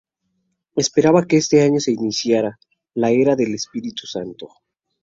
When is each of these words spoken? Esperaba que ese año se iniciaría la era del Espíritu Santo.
Esperaba 0.75 1.27
que 1.27 1.37
ese 1.37 1.61
año 1.61 1.79
se 1.79 1.91
iniciaría 1.91 2.57
la 2.95 3.11
era 3.11 3.35
del 3.35 3.53
Espíritu 3.53 4.07
Santo. 4.07 4.47